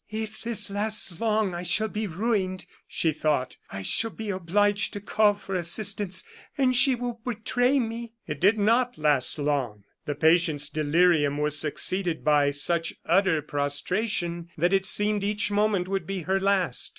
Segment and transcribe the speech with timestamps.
[0.09, 3.57] "If this lasts long, I shall be ruined," she thought.
[3.69, 6.23] "I shall be obliged to call for assistance,
[6.57, 9.83] and she will betray me." It did not last long.
[10.07, 16.07] The patient's delirium was succeeded by such utter prostration that it seemed each moment would
[16.07, 16.89] be her last.